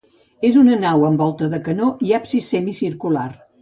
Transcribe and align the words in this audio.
És 0.47 0.55
d'una 0.57 0.77
nau 0.85 1.05
amb 1.11 1.23
volta 1.25 1.51
de 1.53 1.61
canó 1.69 1.93
i 2.09 2.19
absis 2.23 2.53
semicircular. 2.57 3.33